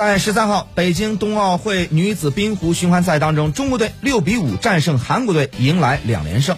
[0.00, 6.56] 在十三号北京冬奥会女子冰壶循环赛当中中国队六比五战胜韩国队迎来两连胜。